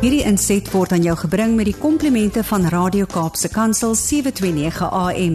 Hierdie 0.00 0.22
inset 0.24 0.64
word 0.72 0.94
aan 0.96 1.02
jou 1.04 1.12
gebring 1.26 1.58
met 1.58 1.66
die 1.68 1.76
komplimente 1.76 2.40
van 2.48 2.62
Radio 2.72 3.04
Kaapse 3.04 3.50
Kansel 3.52 3.92
729 3.92 4.86
AM. 4.96 5.34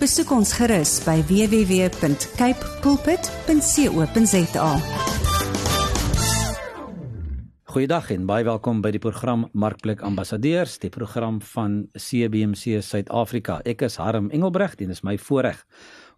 Besoek 0.00 0.30
ons 0.32 0.54
gerus 0.56 0.94
by 1.04 1.18
www.cape 1.28 2.70
pulpit.co.za. 2.80 4.70
Goeiedag 7.74 8.08
en 8.14 8.24
baie 8.24 8.46
welkom 8.48 8.80
by 8.80 8.94
die 8.96 9.02
program 9.04 9.50
Markplek 9.52 10.00
Ambassadeurs, 10.00 10.78
die 10.80 10.88
program 10.94 11.42
van 11.52 11.82
CBC 11.92 12.80
Suid-Afrika. 12.80 13.58
Ek 13.68 13.84
is 13.84 13.98
Harm 14.00 14.30
Engelbregt 14.32 14.80
en 14.80 14.94
dit 14.94 14.96
is 14.96 15.04
my 15.04 15.18
voorreg 15.20 15.60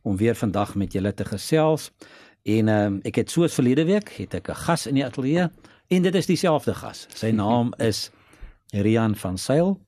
om 0.07 0.15
weer 0.23 0.39
vandag 0.39 0.77
met 0.79 0.95
julle 0.95 1.11
te 1.19 1.27
gesels. 1.27 1.91
En 2.47 2.71
um, 2.71 3.01
ek 3.03 3.25
het 3.25 3.35
soos 3.35 3.59
verlede 3.59 3.89
week 3.91 4.15
het 4.21 4.39
ek 4.39 4.55
'n 4.55 4.63
gas 4.71 4.87
in 4.87 4.95
die 4.95 5.05
ateljee 5.05 5.51
en 5.89 6.03
dit 6.03 6.15
is 6.15 6.27
dieselfde 6.27 6.75
gas. 6.75 7.07
Sy 7.15 7.31
naam 7.35 7.73
is 7.91 8.09
Rian 8.73 9.17
van 9.17 9.39
Sail 9.39 9.79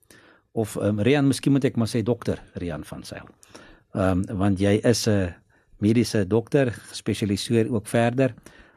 of 0.53 0.77
um, 0.77 1.01
Rian, 1.01 1.29
miskien 1.29 1.55
moet 1.55 1.69
ek 1.69 1.77
maar 1.79 1.91
sê 1.91 2.03
dokter 2.03 2.41
Rian 2.59 2.85
van 2.85 3.05
Sail. 3.07 3.29
Ehm 3.95 4.25
um, 4.25 4.39
want 4.39 4.61
jy 4.61 4.79
is 4.87 5.07
'n 5.09 5.35
mediese 5.81 6.27
dokter, 6.27 6.73
gespesialiseer 6.91 7.73
ook 7.73 7.87
verder. 7.87 8.35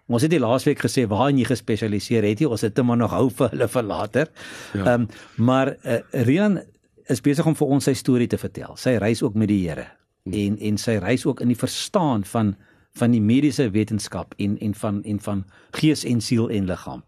Ons 0.07 0.21
het 0.21 0.31
die 0.31 0.39
laasweek 0.39 0.79
gesê 0.79 1.07
waar 1.07 1.31
jy 1.31 1.45
gespesialiseer 1.47 2.23
het 2.23 2.39
jy, 2.39 2.47
ons 2.47 2.61
het 2.61 2.75
dit 2.75 2.85
maar 2.85 2.97
nog 2.97 3.11
hou 3.11 3.29
vir 3.29 3.49
hulle 3.49 3.67
vir 3.67 3.83
later. 3.83 4.29
Ja. 4.73 4.79
Ehm 4.79 4.85
ja. 4.85 4.93
um, 4.93 5.07
maar 5.35 5.75
uh, 5.85 5.99
Rian 6.11 6.61
is 7.07 7.21
besig 7.21 7.45
om 7.45 7.55
vir 7.55 7.67
ons 7.67 7.83
sy 7.83 7.93
storie 7.93 8.27
te 8.27 8.37
vertel. 8.37 8.75
Sy 8.75 8.97
reis 8.97 9.23
ook 9.23 9.35
met 9.35 9.47
die 9.47 9.67
Here 9.67 9.87
hmm. 10.23 10.33
en 10.33 10.57
en 10.59 10.77
sy 10.77 10.97
reis 10.97 11.25
ook 11.25 11.41
in 11.41 11.47
die 11.47 11.59
verstaan 11.59 12.23
van 12.23 12.55
van 12.97 13.13
die 13.13 13.21
mediese 13.21 13.69
wetenskap 13.73 14.33
en 14.37 14.57
en 14.61 14.73
van 14.77 15.03
en 15.03 15.19
van 15.19 15.43
gees 15.71 16.03
en 16.05 16.21
siel 16.21 16.49
en 16.49 16.65
liggaam. 16.69 17.03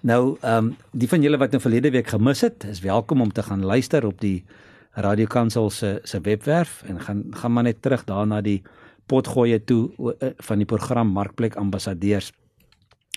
Nou 0.00 0.36
ehm 0.40 0.56
um, 0.56 0.74
die 0.92 1.08
van 1.08 1.22
julle 1.22 1.40
wat 1.40 1.50
nou 1.50 1.60
verlede 1.60 1.90
week 1.90 2.12
gemis 2.12 2.40
het, 2.40 2.64
is 2.64 2.80
welkom 2.80 3.20
om 3.20 3.32
te 3.32 3.42
gaan 3.42 3.64
luister 3.64 4.06
op 4.06 4.20
die 4.20 4.44
Radio 4.92 5.26
Kansel 5.26 5.70
se 5.70 6.00
se 6.02 6.20
webwerf 6.20 6.82
en 6.86 7.00
gaan 7.00 7.24
gaan 7.30 7.52
maar 7.52 7.62
net 7.62 7.82
terug 7.82 8.04
daarna 8.04 8.40
die 8.40 8.62
potgoeie 9.06 9.64
toe 9.64 9.90
eh, 10.18 10.28
van 10.36 10.58
die 10.58 10.66
program 10.66 11.08
Markplek 11.08 11.56
Ambassadeurs 11.56 12.32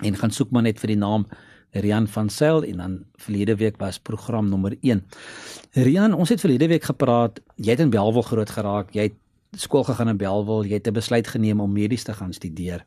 en 0.03 0.15
gaan 0.15 0.31
soek 0.31 0.51
maar 0.51 0.63
net 0.63 0.79
vir 0.79 0.87
die 0.87 0.97
naam 0.97 1.27
Rian 1.73 2.07
van 2.07 2.29
Sail 2.29 2.63
en 2.63 2.77
dan 2.77 2.99
verlede 3.15 3.55
week 3.55 3.77
was 3.77 3.99
program 3.99 4.49
nommer 4.49 4.77
1. 4.81 5.03
Rian, 5.71 6.13
ons 6.13 6.29
het 6.29 6.39
verlede 6.39 6.67
week 6.67 6.83
gepraat, 6.83 7.39
jy 7.55 7.71
het 7.71 7.79
in 7.79 7.89
Belwel 7.89 8.21
groot 8.21 8.49
geraak, 8.49 8.93
jy 8.93 9.09
het 9.09 9.17
skool 9.57 9.83
gegaan 9.83 10.09
in 10.09 10.17
Belwel, 10.17 10.65
jy 10.65 10.73
het 10.73 10.87
'n 10.87 10.93
besluit 10.93 11.27
geneem 11.27 11.61
om 11.61 11.71
medies 11.71 12.03
te 12.03 12.13
gaan 12.13 12.33
studeer. 12.33 12.85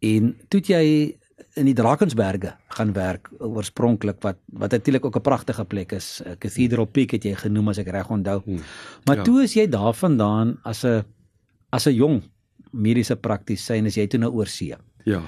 En 0.00 0.36
toe 0.48 0.60
jy 0.60 1.16
in 1.54 1.68
die 1.68 1.74
Drakensberge 1.74 2.54
gaan 2.76 2.92
werk 2.92 3.28
oorspronklik 3.38 4.22
wat 4.24 4.38
wat 4.52 4.70
natuurlik 4.70 5.04
ook 5.04 5.16
'n 5.16 5.20
pragtige 5.20 5.64
plek 5.64 5.92
is. 5.92 6.22
Cathedral 6.38 6.86
Peak 6.86 7.10
het 7.10 7.24
jy 7.24 7.34
genoem 7.34 7.68
as 7.68 7.78
ek 7.78 7.88
reg 7.88 8.10
onthou. 8.10 8.42
Hmm. 8.44 8.60
Maar 9.04 9.16
ja. 9.16 9.22
toe 9.22 9.42
is 9.42 9.54
jy 9.54 9.68
daarvandaan 9.68 10.58
as 10.62 10.84
'n 10.84 11.04
as 11.70 11.86
'n 11.86 11.94
jong 11.94 12.22
mediese 12.70 13.16
praktisyn 13.16 13.86
as 13.86 13.94
jy 13.94 14.06
toe 14.06 14.20
nou 14.20 14.32
oor 14.32 14.46
see. 14.46 14.74
Ja. 15.04 15.22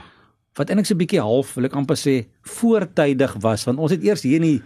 Wat 0.55 0.69
eintlik 0.69 0.87
so 0.87 0.95
'n 0.95 0.99
bietjie 0.99 1.21
half, 1.21 1.55
wil 1.55 1.65
ek 1.65 1.75
amper 1.75 1.97
sê, 1.97 2.27
voortydig 2.43 3.37
was 3.41 3.65
want 3.65 3.79
ons 3.79 3.91
het 3.91 4.03
eers 4.03 4.23
hier 4.23 4.37
in 4.37 4.43
die 4.43 4.63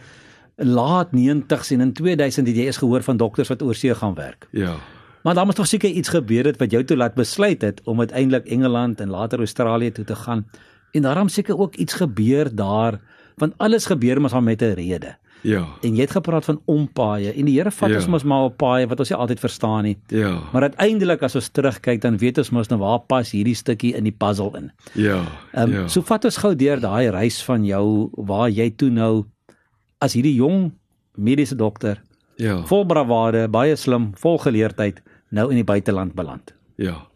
laat 0.56 1.12
90s 1.12 1.70
en 1.70 1.80
in 1.80 1.92
2000 1.92 2.46
het 2.46 2.56
jy 2.56 2.66
eens 2.66 2.76
gehoor 2.76 3.02
van 3.02 3.16
dokters 3.16 3.48
wat 3.48 3.62
oor 3.62 3.74
see 3.74 3.94
gaan 3.94 4.14
werk. 4.14 4.48
Ja. 4.50 4.76
Maar 5.28 5.36
daar 5.36 5.46
moes 5.46 5.54
tog 5.54 5.66
seker 5.66 5.90
iets 5.90 6.08
gebeur 6.08 6.46
het 6.48 6.56
wat 6.56 6.70
jou 6.72 6.80
toe 6.84 6.96
laat 6.96 7.14
besluit 7.14 7.60
het 7.62 7.80
om 7.84 7.98
uiteindelik 8.00 8.46
Engeland 8.46 9.00
en 9.00 9.10
later 9.10 9.38
Australië 9.38 9.90
toe 9.92 10.04
te 10.04 10.14
gaan. 10.16 10.46
En 10.90 11.02
daarom 11.02 11.28
seker 11.28 11.58
ook 11.58 11.74
iets 11.74 11.94
gebeur 11.94 12.54
daar 12.54 13.00
want 13.36 13.52
alles 13.56 13.86
gebeur 13.86 14.20
mos 14.20 14.32
maar 14.32 14.42
met 14.42 14.62
'n 14.62 14.72
rede. 14.72 15.16
Ja. 15.40 15.66
En 15.82 15.94
jy 15.94 16.00
het 16.00 16.10
gepraat 16.10 16.44
van 16.44 16.60
ompaaie 16.64 17.32
en 17.32 17.44
die 17.44 17.58
Here 17.58 17.70
vat 17.70 17.88
ja. 17.88 17.94
ons 17.94 18.06
mos 18.06 18.22
maar 18.22 18.42
op 18.42 18.56
paaie 18.56 18.86
wat 18.86 18.98
ons 18.98 19.08
nie 19.08 19.18
altyd 19.18 19.40
verstaan 19.40 19.82
nie. 19.82 19.98
Ja. 20.06 20.40
Maar 20.52 20.62
uiteindelik 20.62 21.22
as 21.22 21.34
ons 21.34 21.48
terugkyk 21.48 22.00
dan 22.00 22.18
weet 22.18 22.38
ons 22.38 22.50
mos 22.50 22.68
nou 22.68 22.80
waar 22.80 23.00
pas 23.00 23.30
hierdie 23.30 23.55
stukkie 23.55 23.94
in 23.94 24.05
die 24.05 24.17
puzzle 24.18 24.50
in. 24.56 24.72
Ja. 24.92 25.24
Um, 25.52 25.72
ja. 25.72 25.88
So 25.88 26.00
vat 26.00 26.24
ons 26.24 26.36
gou 26.36 26.55
deur 26.55 26.80
daai 26.80 27.11
reis 27.11 27.44
van 27.44 27.64
jou 27.64 28.11
waar 28.12 28.48
jy 28.48 28.70
toe 28.70 28.90
nou 28.90 29.24
as 29.98 30.12
hierdie 30.12 30.34
jong 30.34 30.72
mediese 31.14 31.55
dokter 31.55 32.00
Ja. 32.38 32.61
Vol 32.70 32.84
bravade, 32.86 33.48
baie 33.50 33.77
slim, 33.77 34.12
vol 34.22 34.38
geleerdheid 34.38 35.02
nou 35.28 35.50
in 35.50 35.61
die 35.61 35.66
buiteland 35.66 36.14
beland. 36.14 36.55
Ja. 36.77 37.06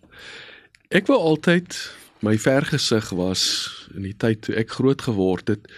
Ek 0.93 1.09
wou 1.09 1.19
altyd 1.19 1.77
my 2.23 2.37
vergesig 2.39 3.11
was 3.17 3.43
in 3.95 4.07
die 4.07 4.17
tyd 4.17 4.45
toe 4.47 4.57
ek 4.61 4.77
groot 4.79 5.03
geword 5.09 5.49
het 5.51 5.69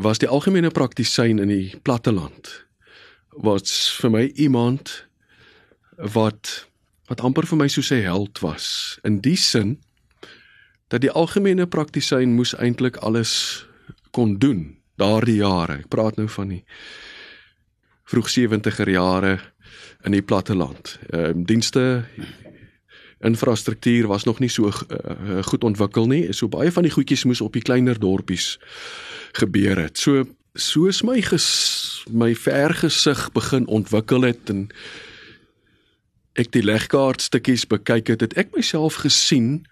was 0.00 0.22
die 0.22 0.28
algemene 0.28 0.72
praktisyn 0.72 1.38
in 1.42 1.50
die 1.52 1.76
platteland. 1.84 2.48
Was 3.44 3.92
vir 4.00 4.10
my 4.10 4.24
iemand 4.40 5.04
wat 5.96 6.66
wat 7.10 7.20
amper 7.20 7.44
vir 7.46 7.58
my 7.60 7.68
soos 7.68 7.92
'n 7.92 8.02
held 8.02 8.40
was 8.40 8.98
in 9.04 9.20
die 9.20 9.36
sin 9.36 9.78
dat 10.88 11.00
die 11.00 11.10
algemene 11.10 11.66
praktisyn 11.66 12.34
moes 12.34 12.54
eintlik 12.54 12.96
alles 12.96 13.66
kon 14.10 14.38
doen 14.38 14.76
daardie 14.96 15.36
jare. 15.36 15.78
Ek 15.78 15.88
praat 15.88 16.16
nou 16.16 16.28
van 16.28 16.48
die 16.48 16.64
vroeg 18.04 18.28
70er 18.28 18.88
jare 18.88 19.40
in 20.02 20.12
die 20.12 20.22
platteland. 20.22 20.98
Ehm 21.10 21.38
uh, 21.38 21.46
dienste 21.46 22.04
infrastruktuur 23.22 24.06
was 24.06 24.24
nog 24.24 24.38
nie 24.38 24.50
so 24.50 24.66
uh, 24.66 25.42
goed 25.42 25.64
ontwikkel 25.64 26.06
nie. 26.06 26.32
So 26.32 26.48
baie 26.48 26.72
van 26.72 26.82
die 26.82 26.90
goedjies 26.90 27.24
moes 27.24 27.40
op 27.40 27.52
die 27.54 27.62
kleiner 27.62 27.98
dorpies 27.98 28.58
gebeur 29.38 29.78
het. 29.78 29.98
So 29.98 30.24
soos 30.58 31.02
my 31.06 31.20
ges, 31.22 32.04
my 32.10 32.34
vergesig 32.34 33.28
begin 33.32 33.66
ontwikkel 33.66 34.26
het 34.26 34.50
en 34.52 34.66
ek 36.36 36.50
die 36.52 36.64
legkaart 36.64 37.22
stukkies 37.22 37.66
bekyk 37.68 38.08
het, 38.12 38.24
het 38.24 38.36
ek 38.40 38.52
myself 38.56 39.02
gesien 39.04 39.64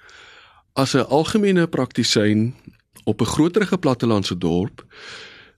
as 0.76 0.94
'n 0.94 1.08
algemene 1.08 1.66
praktisyn 1.66 2.54
op 3.04 3.20
'n 3.20 3.32
groterige 3.34 3.78
plattelandse 3.78 4.38
dorp 4.38 4.84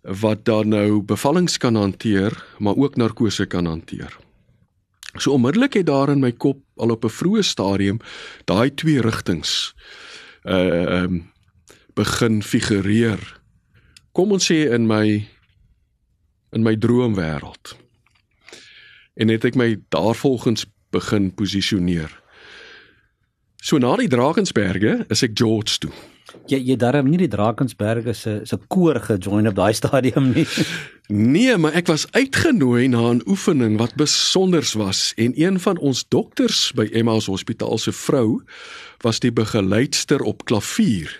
wat 0.02 0.44
dan 0.44 0.68
nou 0.68 1.02
bevallings 1.02 1.58
kan 1.58 1.74
hanteer, 1.74 2.44
maar 2.58 2.76
ook 2.76 2.96
narkose 2.96 3.46
kan 3.46 3.66
hanteer. 3.66 4.18
So 5.20 5.32
onmiddellik 5.32 5.72
het 5.72 5.86
daar 5.86 6.08
in 6.08 6.20
my 6.20 6.32
kop 6.32 6.62
al 6.76 6.90
op 6.90 7.04
'n 7.04 7.10
vroeë 7.10 7.42
stadium 7.42 7.98
daai 8.44 8.74
twee 8.74 9.00
rigtings 9.00 9.74
uh 10.44 11.02
um, 11.02 11.30
begin 11.94 12.42
figureer. 12.42 13.40
Kom 14.12 14.32
ons 14.32 14.52
sê 14.52 14.70
in 14.72 14.86
my 14.86 15.28
in 16.52 16.62
my 16.62 16.76
droomwêreld. 16.76 17.76
En 19.14 19.28
het 19.28 19.44
ek 19.44 19.54
my 19.54 19.76
daarvolgens 19.88 20.66
begin 20.90 21.34
posisioneer. 21.34 22.22
So 23.62 23.78
na 23.78 23.96
die 23.96 24.08
Drakensberge 24.08 25.04
is 25.08 25.22
ek 25.22 25.36
George 25.38 25.78
toe. 25.78 25.92
Jy 26.50 26.58
jy 26.66 26.76
darm 26.80 27.08
nie 27.10 27.20
die 27.20 27.30
Drakensberge 27.30 28.14
se 28.14 28.40
se 28.48 28.58
koor 28.68 29.00
gejoin 29.00 29.48
op 29.50 29.56
daai 29.58 29.72
stadium 29.74 30.32
nie. 30.32 30.46
Nee, 31.12 31.56
maar 31.60 31.74
ek 31.76 31.90
was 31.90 32.06
uitgenooi 32.16 32.88
na 32.88 33.12
'n 33.12 33.22
oefening 33.26 33.76
wat 33.78 33.94
besonders 33.94 34.72
was 34.72 35.12
en 35.16 35.32
een 35.36 35.60
van 35.60 35.78
ons 35.78 36.04
dokters 36.08 36.72
by 36.72 36.88
Emmaus 36.92 37.26
Hospitaal 37.26 37.78
se 37.78 37.92
vrou 37.92 38.42
was 39.02 39.20
die 39.20 39.32
begeleidster 39.32 40.22
op 40.22 40.44
klavier. 40.44 41.10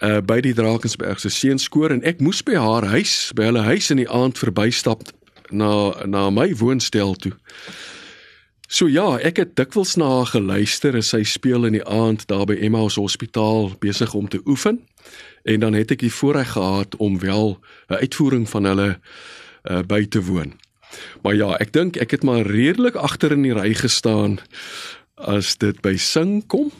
Uh 0.00 0.20
by 0.20 0.40
die 0.40 0.54
Drakensberg 0.54 1.20
se 1.20 1.28
seunskoor 1.28 1.90
en 1.90 2.02
ek 2.02 2.20
moes 2.20 2.42
by 2.42 2.54
haar 2.54 2.84
huis, 2.84 3.32
by 3.34 3.42
hulle 3.42 3.62
huis 3.62 3.90
in 3.90 3.96
die 3.96 4.10
aand 4.10 4.38
verbystap 4.38 5.02
na 5.50 6.06
na 6.06 6.30
my 6.30 6.54
woonstel 6.54 7.14
toe. 7.14 7.32
So 8.70 8.86
ja, 8.86 9.16
ek 9.18 9.40
het 9.42 9.56
dikwels 9.58 9.96
na 9.98 10.06
haar 10.06 10.28
geluister 10.30 10.94
as 10.94 11.08
sy 11.10 11.24
speel 11.26 11.66
in 11.66 11.74
die 11.74 11.82
aand 11.90 12.22
daar 12.30 12.44
by 12.46 12.54
Emmaus 12.54 13.00
Hospitaal 13.00 13.72
besig 13.82 14.14
om 14.14 14.28
te 14.30 14.38
oefen. 14.46 14.78
En 15.42 15.64
dan 15.64 15.74
het 15.74 15.90
ek 15.90 16.04
die 16.04 16.12
voorreg 16.14 16.52
gehad 16.54 16.94
om 17.02 17.18
wel 17.18 17.58
'n 17.90 17.98
uitvoering 17.98 18.46
van 18.46 18.70
hulle 18.70 18.88
uh, 18.94 19.82
by 19.82 20.06
te 20.06 20.22
woon. 20.22 20.54
Maar 21.22 21.34
ja, 21.34 21.50
ek 21.58 21.72
dink 21.72 21.96
ek 21.96 22.10
het 22.10 22.22
maar 22.22 22.46
redelik 22.46 22.94
agter 22.94 23.34
in 23.34 23.42
die 23.42 23.58
ry 23.58 23.74
gestaan 23.74 24.38
as 25.18 25.58
dit 25.58 25.80
by 25.82 25.96
sing 25.98 26.46
kom. 26.46 26.70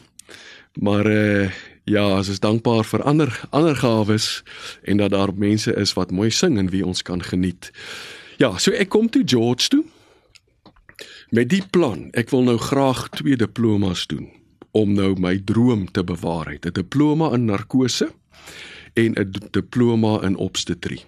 Maar 0.79 1.05
uh, 1.11 1.51
ja, 1.83 2.07
as 2.07 2.31
is 2.31 2.39
dankbaar 2.39 2.87
vir 2.87 3.03
ander 3.03 3.35
ander 3.51 3.75
gawes 3.75 4.43
en 4.87 4.97
dat 4.97 5.11
daar 5.11 5.35
mense 5.35 5.75
is 5.75 5.93
wat 5.99 6.11
mooi 6.11 6.31
sing 6.31 6.55
en 6.57 6.71
wie 6.71 6.85
ons 6.85 7.03
kan 7.03 7.19
geniet. 7.23 7.71
Ja, 8.39 8.57
so 8.57 8.71
ek 8.71 8.89
kom 8.89 9.09
toe 9.09 9.27
George 9.27 9.67
toe 9.67 9.83
Met 11.31 11.47
die 11.47 11.63
plan, 11.69 12.09
ek 12.11 12.27
wil 12.33 12.41
nou 12.43 12.57
graag 12.59 13.05
twee 13.15 13.37
diplomas 13.39 14.01
doen 14.11 14.25
om 14.75 14.89
nou 14.91 15.13
my 15.15 15.37
droom 15.47 15.85
te 15.91 16.03
bewaar. 16.03 16.51
'n 16.51 16.73
Diploma 16.75 17.31
in 17.31 17.45
narkose 17.45 18.11
en 18.93 19.15
'n 19.15 19.31
diploma 19.51 20.21
in 20.27 20.35
obstetrie. 20.35 21.05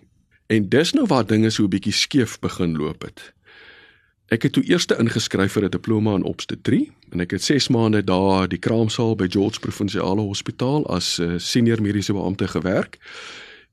En 0.48 0.70
dis 0.70 0.94
nou 0.94 1.06
waar 1.08 1.26
dinge 1.26 1.50
so 1.50 1.64
'n 1.64 1.70
bietjie 1.70 1.92
skeef 1.92 2.40
begin 2.40 2.78
loop 2.78 3.02
het. 3.02 3.34
Ek 4.28 4.42
het 4.42 4.54
toe 4.54 4.64
eers 4.64 4.86
ingeskryf 4.86 5.52
vir 5.52 5.64
'n 5.64 5.70
diploma 5.70 6.16
in 6.16 6.24
obstetrie 6.24 6.92
en 7.12 7.20
ek 7.20 7.32
het 7.32 7.44
6 7.44 7.68
maande 7.68 8.04
daar 8.04 8.48
die 8.48 8.60
kraamsaal 8.60 9.16
by 9.16 9.28
George 9.30 9.60
Provinsiale 9.60 10.22
Hospitaal 10.22 10.88
as 10.88 11.20
'n 11.20 11.24
uh, 11.24 11.40
senior 11.40 11.82
mediese 11.82 12.14
beampte 12.14 12.48
gewerk. 12.48 12.98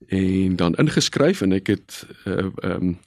en 0.09 0.57
dan 0.57 0.75
ingeskryf 0.75 1.41
en 1.41 1.53
ek 1.53 1.67
het 1.67 2.07
ehm 2.25 2.51
uh, 2.65 2.75
um, 2.75 2.99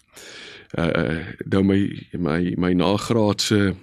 uh 0.74 1.26
nou 1.50 1.64
my 1.64 2.08
my 2.12 2.54
my 2.58 2.74
nagraadse 2.74 3.76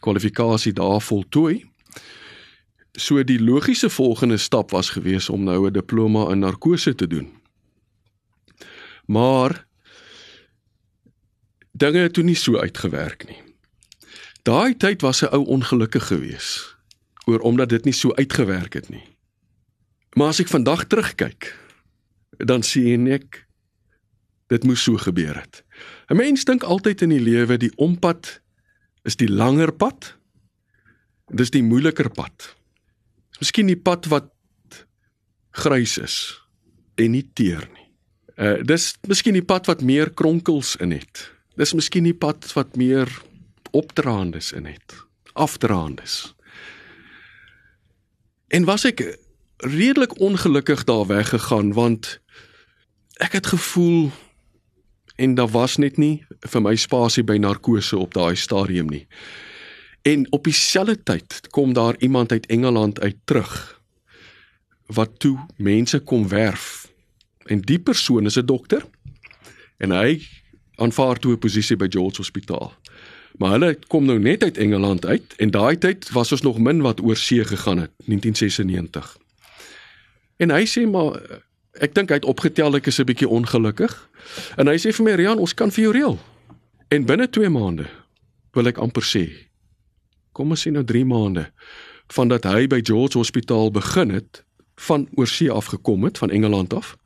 kwalifikasie 0.00 0.72
daar 0.72 1.00
voltooi. 1.00 1.64
So 2.92 3.24
die 3.24 3.40
logiese 3.40 3.90
volgende 3.90 4.36
stap 4.36 4.70
was 4.70 4.90
gewees 4.90 5.28
om 5.28 5.44
nou 5.44 5.66
'n 5.66 5.72
diploma 5.72 6.30
in 6.30 6.38
narkose 6.38 6.94
te 6.94 7.06
doen. 7.06 7.32
Maar 9.06 9.66
dinge 11.72 11.98
het 11.98 12.12
toe 12.12 12.24
nie 12.24 12.34
so 12.34 12.58
uitgewerk 12.58 13.28
nie. 13.28 13.42
Daai 14.42 14.76
tyd 14.76 15.00
was 15.00 15.22
'n 15.22 15.32
ou 15.32 15.44
ongelukkig 15.44 16.06
gewees 16.06 16.76
oor 17.24 17.40
omdat 17.40 17.68
dit 17.68 17.84
nie 17.84 17.92
so 17.94 18.14
uitgewerk 18.14 18.72
het 18.72 18.88
nie. 18.88 19.04
Maar 20.12 20.26
as 20.26 20.40
ek 20.40 20.48
vandag 20.48 20.84
terugkyk, 20.84 21.56
dan 22.36 22.62
sien 22.62 23.06
ek 23.06 23.46
dit 24.46 24.64
moes 24.64 24.82
so 24.82 24.96
gebeur 24.96 25.36
het. 25.38 25.64
'n 26.10 26.16
Mens 26.16 26.44
dink 26.44 26.62
altyd 26.62 27.02
in 27.02 27.08
die 27.08 27.20
lewe 27.20 27.56
die 27.56 27.72
ompad 27.76 28.40
is 29.02 29.16
die 29.16 29.30
langer 29.30 29.72
pad. 29.72 30.16
Dis 31.30 31.50
die 31.50 31.62
moeiliker 31.62 32.10
pad. 32.10 32.56
Miskien 33.38 33.66
die 33.66 33.78
pad 33.78 34.06
wat 34.06 34.30
grys 35.50 35.98
is 35.98 36.16
en 36.94 37.10
nie 37.10 37.26
teer 37.32 37.68
nie. 37.72 37.88
Uh 38.36 38.62
dis 38.64 38.94
miskien 39.08 39.36
die 39.36 39.44
pad 39.44 39.66
wat 39.66 39.82
meer 39.82 40.10
kronkels 40.10 40.76
in 40.76 40.92
het. 40.92 41.30
Dis 41.56 41.74
miskien 41.74 42.04
die 42.04 42.16
pad 42.16 42.46
wat 42.52 42.76
meer 42.76 43.08
opdraandes 43.70 44.52
in 44.52 44.66
het. 44.66 44.94
Afdraandes. 45.32 46.34
En 48.48 48.64
was 48.64 48.84
ek 48.84 49.02
redelik 49.60 50.18
ongelukkig 50.18 50.84
daar 50.84 51.06
weggegaan 51.06 51.72
want 51.72 52.18
ek 53.20 53.32
het 53.32 53.46
gevoel 53.46 54.10
en 55.20 55.34
daar 55.34 55.50
was 55.52 55.76
net 55.76 55.98
nie 56.00 56.24
vir 56.48 56.62
my 56.64 56.72
spasie 56.80 57.24
by 57.28 57.36
narkose 57.36 57.98
op 58.00 58.14
daai 58.16 58.36
stadium 58.40 58.88
nie. 58.88 59.04
En 60.08 60.24
op 60.32 60.46
dieselfde 60.48 60.96
tyd 61.02 61.40
kom 61.52 61.74
daar 61.76 61.98
iemand 62.00 62.32
uit 62.32 62.46
Engeland 62.46 63.00
uit 63.00 63.16
terug 63.24 63.80
wat 64.86 65.18
toe 65.18 65.36
mense 65.56 66.00
kom 66.00 66.28
werf. 66.28 66.88
En 67.44 67.60
die 67.60 67.78
persoon 67.78 68.26
is 68.26 68.38
'n 68.38 68.46
dokter 68.46 68.86
en 69.76 69.90
hy 69.90 70.22
aanvaar 70.74 71.18
toe 71.18 71.32
'n 71.32 71.38
posisie 71.38 71.76
by 71.76 71.86
George 71.88 72.16
Hospitaal. 72.16 72.72
Maar 73.38 73.50
hulle 73.50 73.78
kom 73.86 74.04
nou 74.04 74.18
net 74.18 74.42
uit 74.42 74.56
Engeland 74.56 75.06
uit 75.06 75.34
en 75.36 75.50
daai 75.50 75.78
tyd 75.78 76.10
was 76.10 76.32
ons 76.32 76.42
nog 76.42 76.58
min 76.58 76.80
wat 76.80 77.00
oor 77.00 77.16
see 77.16 77.44
gegaan 77.44 77.78
het, 77.78 77.92
1996. 78.04 79.18
En 80.36 80.50
hy 80.50 80.64
sê 80.66 80.88
maar 80.88 81.20
ek 81.80 81.94
dink 81.96 82.12
hy 82.12 82.20
het 82.20 82.28
opgetel 82.28 82.76
ek 82.76 82.86
is 82.86 83.00
'n 83.00 83.08
bietjie 83.08 83.28
ongelukkig. 83.28 83.92
En 84.56 84.66
hy 84.66 84.76
sê 84.76 84.92
vir 84.92 85.04
my 85.04 85.14
Rian, 85.14 85.38
ons 85.38 85.54
kan 85.54 85.70
vir 85.70 85.84
jou 85.84 85.92
reël. 85.92 86.18
En 86.88 87.06
binne 87.06 87.30
2 87.30 87.48
maande 87.48 87.86
wil 88.52 88.66
ek 88.66 88.78
amper 88.78 89.02
sê. 89.02 89.30
Kom 90.32 90.50
ons 90.50 90.66
sê 90.66 90.70
nou 90.70 90.84
3 90.84 91.04
maande 91.04 91.50
van 92.12 92.28
dat 92.28 92.44
hy 92.44 92.66
by 92.66 92.80
George 92.82 93.18
Hospitaal 93.18 93.70
begin 93.70 94.10
het 94.10 94.44
van 94.76 95.08
oorsee 95.14 95.50
af 95.50 95.66
gekom 95.66 96.04
het 96.04 96.18
van 96.18 96.30
Engeland 96.30 96.74
af. 96.74 96.96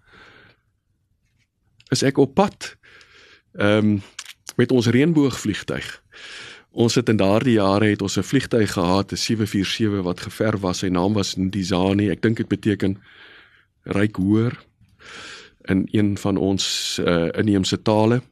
Is 1.91 2.03
ek 2.03 2.19
op 2.19 2.35
pad 2.35 2.77
ehm 3.55 3.79
um, 3.79 4.03
met 4.57 4.73
ons 4.73 4.87
reënboogvliegtyg. 4.87 6.03
Ons 6.71 6.95
het 6.95 7.09
in 7.09 7.19
daardie 7.19 7.57
jare 7.59 7.91
het 7.91 8.03
ons 8.03 8.19
'n 8.19 8.23
vliegtyg 8.23 8.73
gehad, 8.73 9.13
'n 9.13 9.17
747 9.17 10.03
wat 10.03 10.21
geverf 10.21 10.61
was. 10.61 10.79
Sy 10.79 10.87
naam 10.87 11.13
was 11.13 11.35
Ndizani. 11.37 12.11
Ek 12.11 12.23
dink 12.23 12.37
dit 12.37 12.49
beteken 12.49 13.03
ryk 13.85 14.17
hoër 14.17 14.57
in 15.69 15.89
een 15.91 16.17
van 16.19 16.37
ons 16.37 16.99
uh, 17.05 17.29
inheemse 17.33 17.83
tale. 17.83 18.23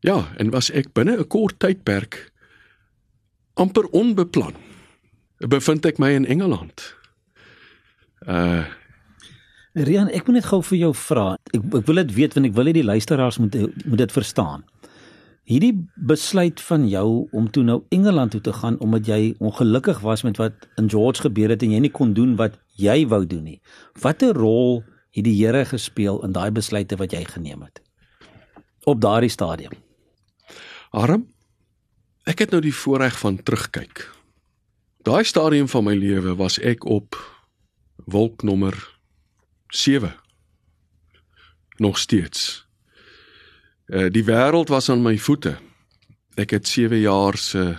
Ja, 0.00 0.28
en 0.36 0.50
was 0.50 0.70
ek 0.70 0.92
binne 0.92 1.16
'n 1.18 1.26
kort 1.26 1.58
tydperk 1.58 2.32
amper 3.54 3.86
onbeplan. 3.90 4.54
Bevind 5.38 5.86
ek 5.86 5.98
my 5.98 6.10
in 6.10 6.26
Engeland. 6.26 6.94
Uh 8.26 8.64
Rian, 9.74 10.06
ek 10.14 10.28
moet 10.28 10.36
net 10.38 10.46
gou 10.46 10.60
vir 10.62 10.78
jou 10.78 10.92
vra. 10.94 11.34
Ek 11.50 11.62
ek 11.80 11.86
wil 11.88 11.98
dit 11.98 12.12
weet 12.14 12.34
want 12.36 12.46
ek 12.46 12.52
wil 12.54 12.68
hê 12.70 12.72
die 12.76 12.86
luisteraars 12.86 13.40
moet 13.42 13.56
moet 13.84 13.98
dit 13.98 14.12
verstaan. 14.12 14.62
Hierdie 15.44 15.74
besluit 16.08 16.60
van 16.64 16.86
jou 16.88 17.28
om 17.36 17.50
toe 17.52 17.62
nou 17.62 17.82
Engeland 17.92 18.32
toe 18.32 18.40
te 18.40 18.52
gaan 18.52 18.78
omdat 18.80 19.06
jy 19.06 19.34
ongelukkig 19.44 20.00
was 20.00 20.22
met 20.24 20.40
wat 20.40 20.68
in 20.80 20.88
George 20.90 21.20
gebeur 21.20 21.52
het 21.52 21.62
en 21.62 21.74
jy 21.74 21.82
nie 21.84 21.92
kon 21.92 22.14
doen 22.16 22.32
wat 22.40 22.56
jy 22.80 23.02
wou 23.08 23.26
doen 23.28 23.44
nie. 23.44 23.60
Watter 24.00 24.32
rol 24.32 24.80
het 25.12 25.26
die 25.28 25.36
Here 25.36 25.64
gespeel 25.68 26.22
in 26.24 26.32
daai 26.32 26.50
besluite 26.50 26.96
wat 26.96 27.12
jy 27.12 27.24
geneem 27.28 27.62
het 27.62 27.82
op 28.84 29.00
daardie 29.00 29.32
stadium? 29.32 29.72
Arm, 30.92 31.24
ek 32.28 32.44
het 32.44 32.52
nou 32.52 32.60
die 32.64 32.74
voorreg 32.74 33.16
van 33.18 33.38
terugkyk. 33.40 34.04
Daai 35.04 35.24
stadium 35.24 35.68
van 35.68 35.84
my 35.84 35.94
lewe 35.96 36.36
was 36.36 36.58
ek 36.60 36.84
op 36.84 37.16
wolk 38.04 38.42
nommer 38.42 38.76
7 39.72 40.12
nog 41.76 41.98
steeds. 41.98 42.63
Uh 43.86 44.10
die 44.10 44.24
wêreld 44.24 44.68
was 44.68 44.88
aan 44.88 45.02
my 45.02 45.18
voete. 45.18 45.58
Ek 46.36 46.50
het 46.50 46.68
7 46.68 46.98
jaar 46.98 47.36
se 47.36 47.76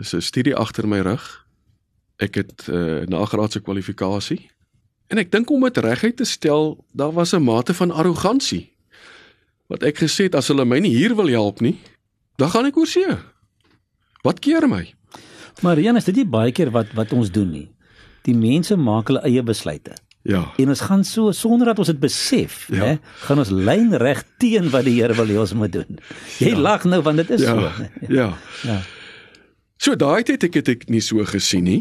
se 0.00 0.20
studie 0.20 0.54
agter 0.54 0.88
my 0.88 1.00
rug 1.00 1.48
ek 2.18 2.34
het 2.34 2.66
'n 2.66 2.74
uh, 2.74 3.06
nagraadse 3.06 3.60
kwalifikasie. 3.60 4.50
En 5.06 5.18
ek 5.18 5.30
dink 5.30 5.50
om 5.50 5.62
dit 5.62 5.76
reguit 5.76 6.16
te 6.16 6.24
stel, 6.24 6.84
daar 6.92 7.12
was 7.12 7.32
'n 7.32 7.42
mate 7.42 7.74
van 7.74 7.90
arrogansie. 7.90 8.72
Wat 9.66 9.82
ek 9.82 9.98
gesê 9.98 10.22
het 10.24 10.34
as 10.34 10.48
hulle 10.48 10.64
my 10.64 10.78
nie 10.78 10.96
hier 10.96 11.14
wil 11.16 11.28
help 11.28 11.60
nie, 11.60 11.78
dan 12.36 12.50
gaan 12.50 12.66
ek 12.66 12.76
oor 12.76 12.86
see. 12.86 13.16
Wat 14.22 14.38
keer 14.38 14.68
my? 14.68 14.94
Marian, 15.62 15.96
is 15.96 16.04
dit 16.04 16.16
nie 16.16 16.26
baie 16.26 16.52
keer 16.52 16.70
wat 16.70 16.92
wat 16.92 17.12
ons 17.12 17.30
doen 17.30 17.50
nie? 17.50 17.70
Die 18.22 18.34
mense 18.34 18.76
maak 18.76 19.06
hulle 19.06 19.22
eie 19.22 19.42
besluite. 19.42 19.94
Ja. 20.28 20.42
En 20.60 20.68
ons 20.68 20.80
gaan 20.80 21.04
so 21.08 21.32
sonder 21.32 21.70
dat 21.70 21.78
ons 21.78 21.88
dit 21.88 22.00
besef, 22.00 22.66
ja. 22.68 22.84
hè, 22.84 22.94
gaan 23.24 23.38
ons 23.40 23.48
lyn 23.48 23.94
reg 23.96 24.20
teen 24.36 24.66
wat 24.70 24.84
die 24.84 24.98
Here 24.98 25.14
wil 25.16 25.30
hê 25.32 25.38
ons 25.40 25.54
moet 25.56 25.72
doen. 25.72 26.00
Jy 26.36 26.50
ja. 26.52 26.58
lag 26.66 26.84
nou 26.84 26.98
want 27.06 27.22
dit 27.22 27.30
is 27.38 27.46
ja. 27.46 27.54
so. 27.56 27.86
Ja. 28.12 28.28
Ja. 28.68 28.76
So 29.80 29.96
daai 29.96 30.26
tyd 30.28 30.44
ek 30.44 30.58
het 30.60 30.68
ek 30.68 30.84
nie 30.92 31.00
so 31.00 31.24
gesien 31.24 31.64
nie. 31.64 31.80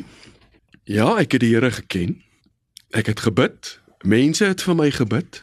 Ja, 0.88 1.18
ek 1.20 1.36
het 1.36 1.44
die 1.44 1.52
Here 1.52 1.74
geken. 1.76 2.22
Ek 2.96 3.12
het 3.12 3.26
gebid. 3.26 3.74
Mense 4.08 4.48
het 4.48 4.64
vir 4.64 4.80
my 4.80 4.88
gebid. 4.96 5.42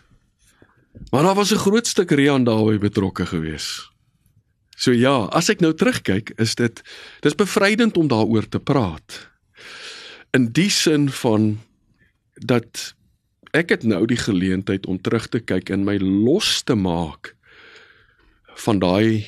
Maar 1.12 1.28
daar 1.28 1.36
was 1.36 1.52
'n 1.52 1.60
groot 1.60 1.86
stuk 1.86 2.10
Rian 2.16 2.48
daarby 2.48 2.78
betrokke 2.78 3.26
gewees. 3.26 3.90
So 4.76 4.92
ja, 4.92 5.28
as 5.28 5.48
ek 5.48 5.60
nou 5.60 5.74
terugkyk, 5.74 6.32
is 6.36 6.54
dit 6.54 6.82
dis 7.20 7.34
bevrydend 7.34 7.96
om 7.96 8.08
daaroor 8.08 8.48
te 8.48 8.60
praat. 8.60 9.28
In 10.30 10.52
die 10.52 10.70
sin 10.70 11.10
van 11.10 11.60
dat 12.34 12.94
ek 13.54 13.68
het 13.68 13.82
nou 13.86 14.06
die 14.06 14.18
geleentheid 14.18 14.86
om 14.86 14.98
terug 15.00 15.28
te 15.30 15.40
kyk 15.40 15.70
en 15.70 15.86
my 15.86 15.96
los 16.02 16.62
te 16.62 16.74
maak 16.74 17.34
van 18.66 18.78
daai 18.78 19.26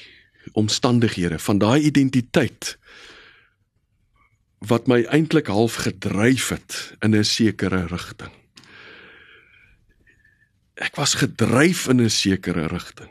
omstandighede, 0.52 1.38
van 1.38 1.58
daai 1.58 1.82
identiteit 1.82 2.76
wat 4.66 4.86
my 4.90 5.02
eintlik 5.14 5.46
half 5.52 5.82
gedryf 5.86 6.48
het 6.48 6.96
in 7.04 7.14
'n 7.14 7.24
sekere 7.24 7.86
rigting. 7.86 8.32
Ek 10.74 10.96
was 10.96 11.14
gedryf 11.14 11.88
in 11.88 12.00
'n 12.00 12.10
sekere 12.10 12.66
rigting. 12.66 13.10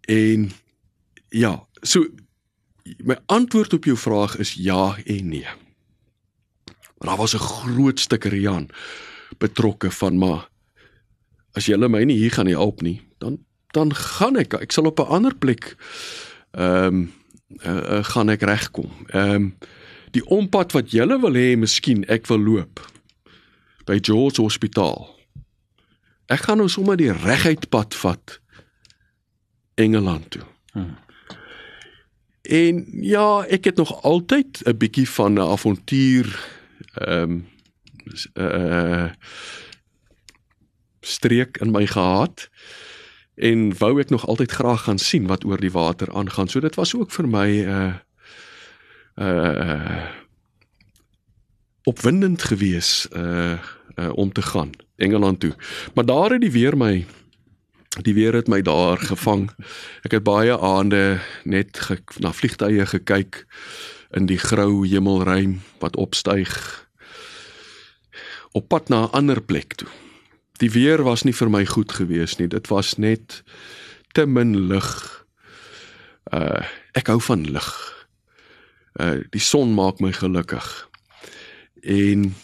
En 0.00 0.50
ja, 1.28 1.66
so 1.82 2.06
my 2.98 3.18
antwoord 3.26 3.72
op 3.72 3.84
jou 3.84 3.96
vraag 3.96 4.38
is 4.38 4.52
ja 4.52 4.96
en 5.04 5.28
nee. 5.28 5.48
Maar 6.98 7.08
daar 7.08 7.16
was 7.16 7.34
'n 7.34 7.38
groot 7.38 8.00
stuk 8.00 8.24
Rian 8.24 8.70
betrokke 9.38 9.90
van 9.90 10.18
maar 10.18 10.48
as 11.56 11.66
jy 11.66 11.76
my 11.76 12.04
nie 12.04 12.18
hier 12.20 12.34
gaan 12.36 12.50
help 12.52 12.82
nie, 12.82 13.00
dan 13.18 13.38
dan 13.72 13.92
gaan 13.94 14.36
ek 14.40 14.54
ek 14.54 14.72
sal 14.72 14.86
op 14.86 15.00
'n 15.00 15.12
ander 15.12 15.34
plek 15.34 15.76
ehm 16.52 16.86
um, 16.86 17.12
uh, 17.64 17.70
uh, 17.70 18.04
gaan 18.04 18.28
ek 18.28 18.42
regkom. 18.42 18.90
Ehm 19.12 19.34
um, 19.34 19.58
die 20.10 20.24
ompad 20.24 20.72
wat 20.72 20.90
julle 20.90 21.20
wil 21.20 21.34
hê 21.36 21.56
miskien 21.56 22.04
ek 22.08 22.26
wil 22.26 22.40
loop 22.40 22.80
by 23.84 23.98
George 24.00 24.40
Hospitaal. 24.40 25.04
Ek 26.26 26.46
gaan 26.46 26.58
nou 26.58 26.68
sommer 26.68 26.96
die 26.96 27.12
reguit 27.12 27.68
pad 27.68 27.94
vat 27.94 28.40
Engeland 29.74 30.30
toe. 30.30 30.46
Hmm. 30.72 30.96
En 32.42 32.86
ja, 33.02 33.44
ek 33.44 33.64
het 33.64 33.76
nog 33.76 34.02
altyd 34.02 34.62
'n 34.64 34.76
bietjie 34.76 35.08
van 35.08 35.32
'n 35.32 35.50
avontuur 35.52 36.26
ehm 36.94 37.22
um, 37.22 37.55
uh 38.34 39.10
streek 41.00 41.56
in 41.62 41.70
my 41.70 41.86
gehad 41.86 42.48
en 43.36 43.70
wou 43.78 44.00
ek 44.00 44.10
nog 44.10 44.26
altyd 44.26 44.52
graag 44.52 44.82
gaan 44.88 44.98
sien 44.98 45.26
wat 45.26 45.44
oor 45.44 45.60
die 45.60 45.70
water 45.70 46.10
aangaan. 46.12 46.48
So 46.48 46.60
dit 46.60 46.74
was 46.74 46.94
ook 46.96 47.10
vir 47.10 47.28
my 47.28 47.48
uh, 47.64 47.94
uh 49.20 50.06
opwindend 51.86 52.42
gewees 52.42 53.06
uh 53.12 53.58
uh 53.96 54.10
om 54.16 54.32
te 54.32 54.42
gaan 54.42 54.70
Engeland 54.96 55.40
toe. 55.40 55.54
Maar 55.94 56.04
daar 56.04 56.30
het 56.30 56.40
die 56.40 56.50
weer 56.50 56.76
my 56.76 57.06
Die 57.96 58.14
weer 58.14 58.34
het 58.34 58.48
my 58.48 58.60
daar 58.62 58.98
gevang. 59.00 59.48
Ek 60.04 60.12
het 60.12 60.22
baie 60.22 60.58
aande 60.60 61.20
net 61.44 61.78
ge, 61.80 61.96
na 62.20 62.32
vliegtye 62.32 62.84
gekyk 62.86 63.46
in 64.12 64.26
die 64.28 64.38
grou 64.38 64.84
hemelruim 64.84 65.62
wat 65.80 65.96
opstyg 65.96 66.85
op 68.56 68.68
pad 68.72 68.88
na 68.88 69.04
'n 69.04 69.12
ander 69.12 69.40
plek 69.42 69.74
toe. 69.74 69.88
Die 70.56 70.70
weer 70.70 71.02
was 71.02 71.22
nie 71.22 71.34
vir 71.34 71.50
my 71.50 71.66
goed 71.66 71.92
gewees 71.92 72.36
nie. 72.36 72.48
Dit 72.48 72.68
was 72.68 72.96
net 72.96 73.42
te 74.12 74.26
min 74.26 74.66
lig. 74.66 75.26
Uh 76.32 76.64
ek 76.92 77.06
hou 77.06 77.20
van 77.20 77.44
lig. 77.44 77.68
Uh 79.00 79.20
die 79.30 79.40
son 79.40 79.74
maak 79.74 80.00
my 80.00 80.12
gelukkig. 80.12 80.88
En 81.82 82.34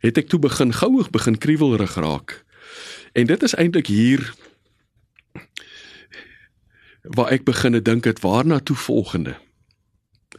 het 0.00 0.18
ek 0.18 0.28
toe 0.28 0.40
begin 0.40 0.72
gouig 0.72 1.10
begin 1.10 1.38
kriewelrig 1.38 1.94
raak. 1.94 2.44
En 3.12 3.26
dit 3.26 3.42
is 3.42 3.54
eintlik 3.54 3.86
hier 3.86 4.34
waar 7.02 7.30
ek 7.32 7.44
begin 7.44 7.82
dink 7.82 8.04
het 8.04 8.20
waarna 8.20 8.58
toe 8.58 8.76
volgende. 8.76 9.36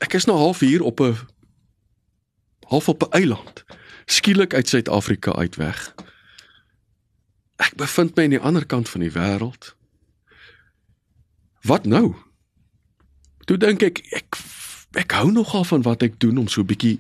Ek 0.02 0.14
is 0.14 0.26
nou 0.26 0.38
half 0.38 0.60
hier 0.60 0.82
op 0.82 1.00
'n 1.00 1.18
half 2.68 2.90
op 2.90 3.04
'n 3.04 3.12
eiland, 3.12 3.64
skielik 4.06 4.54
uit 4.54 4.68
Suid-Afrika 4.68 5.36
uit 5.36 5.56
weg. 5.56 5.94
Ek 7.62 7.76
bevind 7.78 8.16
my 8.16 8.24
aan 8.24 8.36
die 8.36 8.40
ander 8.42 8.66
kant 8.66 8.90
van 8.90 9.04
die 9.06 9.14
wêreld. 9.14 9.76
Wat 11.62 11.86
nou? 11.86 12.16
Toe 13.46 13.58
dink 13.58 13.84
ek 13.86 14.02
ek 14.12 14.40
ek 14.98 15.14
hou 15.16 15.32
nogal 15.32 15.64
van 15.64 15.86
wat 15.86 16.04
ek 16.04 16.20
doen 16.20 16.38
om 16.38 16.48
so 16.48 16.62
'n 16.62 16.72
bietjie 16.72 16.98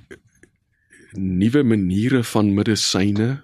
nuwe 1.17 1.63
maniere 1.63 2.23
van 2.23 2.53
medisyne 2.53 3.43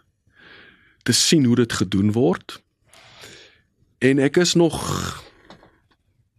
te 1.04 1.12
sien 1.12 1.46
hoe 1.46 1.56
dit 1.56 1.74
gedoen 1.74 2.12
word. 2.12 2.62
En 3.98 4.20
ek 4.20 4.38
is 4.38 4.54
nog 4.54 4.78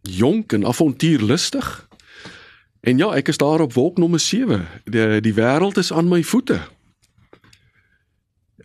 jonk 0.03 0.53
en 0.53 0.67
avontuurlustig. 0.67 1.89
En 2.81 2.99
ja, 2.99 3.15
ek 3.15 3.29
is 3.29 3.37
daar 3.37 3.61
op 3.61 3.73
wolk 3.73 3.99
nommer 3.99 4.21
7. 4.21 4.67
Die 4.85 5.21
die 5.21 5.35
wêreld 5.35 5.77
is 5.77 5.93
aan 5.93 6.09
my 6.09 6.23
voete. 6.23 6.61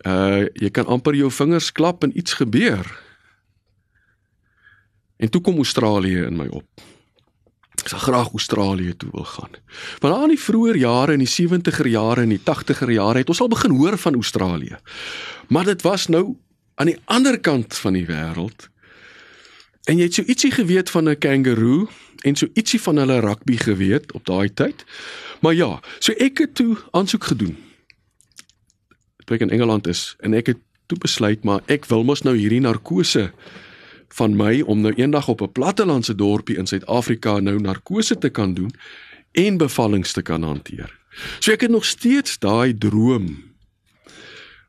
Uh 0.04 0.48
jy 0.60 0.70
kan 0.72 0.86
amper 0.86 1.16
jou 1.16 1.32
vingers 1.32 1.72
klap 1.72 2.04
en 2.04 2.18
iets 2.18 2.34
gebeur. 2.34 2.88
En 5.18 5.30
toe 5.30 5.42
kom 5.42 5.56
Australië 5.56 6.26
in 6.28 6.36
my 6.38 6.48
op. 6.52 6.68
Ek 7.84 7.90
sal 7.92 8.00
graag 8.00 8.32
Australië 8.32 8.94
toe 8.98 9.10
wil 9.12 9.26
gaan. 9.28 9.56
Want 10.00 10.16
aan 10.16 10.32
die 10.32 10.40
vroeë 10.40 10.78
jare 10.80 11.16
in 11.18 11.24
die 11.24 11.32
70er 11.32 11.88
jare 11.92 12.24
en 12.24 12.32
die 12.32 12.42
80er 12.44 12.92
jare 12.92 13.24
het 13.24 13.32
ons 13.32 13.42
al 13.44 13.52
begin 13.52 13.76
hoor 13.76 13.98
van 13.98 14.20
Australië. 14.20 14.78
Maar 15.48 15.72
dit 15.72 15.82
was 15.82 16.08
nou 16.08 16.36
aan 16.76 16.92
die 16.92 17.00
ander 17.06 17.40
kant 17.40 17.76
van 17.78 17.98
die 17.98 18.06
wêreld. 18.08 18.70
En 19.84 20.00
jy 20.00 20.08
het 20.08 20.16
so 20.16 20.24
ietsie 20.28 20.52
geweet 20.52 20.90
van 20.90 21.10
'n 21.10 21.18
kangaroo 21.18 21.88
en 22.24 22.36
so 22.36 22.48
ietsie 22.54 22.82
van 22.82 22.98
hulle 22.98 23.20
rugby 23.20 23.58
geweet 23.58 24.12
op 24.12 24.26
daai 24.26 24.54
tyd. 24.54 24.86
Maar 25.42 25.54
ja, 25.54 25.80
so 26.00 26.12
ek 26.12 26.38
het 26.38 26.56
toe 26.56 26.78
aansoek 26.92 27.24
gedoen. 27.24 27.58
Toe 29.26 29.36
ek 29.38 29.46
in 29.48 29.54
Engeland 29.56 29.88
is 29.88 30.16
en 30.20 30.34
ek 30.34 30.54
het 30.54 30.62
toe 30.92 30.98
besluit 30.98 31.44
maar 31.44 31.62
ek 31.72 31.86
wil 31.92 32.04
mos 32.04 32.24
nou 32.24 32.36
hierdie 32.38 32.62
narkose 32.64 33.32
van 34.14 34.36
my 34.38 34.62
om 34.62 34.84
nou 34.84 34.94
eendag 34.94 35.28
op 35.28 35.42
'n 35.42 35.52
plattelandse 35.52 36.16
dorpie 36.16 36.58
in 36.58 36.68
Suid-Afrika 36.68 37.40
nou 37.40 37.60
narkose 37.60 38.18
te 38.18 38.30
kan 38.30 38.54
doen 38.54 38.72
en 39.32 39.58
bevallings 39.58 40.12
te 40.12 40.22
kan 40.22 40.44
hanteer. 40.44 41.00
So 41.40 41.52
ek 41.52 41.62
het 41.62 41.72
nog 41.72 41.86
steeds 41.86 42.40
daai 42.40 42.78
droom 42.78 43.54